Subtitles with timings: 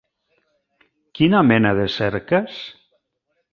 [1.19, 2.59] Quina mena de cerques?